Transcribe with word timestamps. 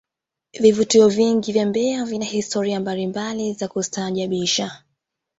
vivutio 0.59 1.07
vingi 1.07 1.51
vya 1.53 1.65
mbeya 1.65 2.05
vina 2.05 2.25
historia 2.25 2.79
mbalimbali 2.79 3.53
za 3.53 3.67
kustaajabisha 3.67 4.83